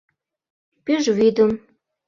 Пӱжвӱдым 0.85 1.49